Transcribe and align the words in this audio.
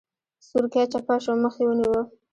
سورکی 0.47 0.85
چپه 0.91 1.15
شو 1.23 1.33
مخ 1.43 1.55
يې 1.59 1.65
ونيو. 1.67 1.99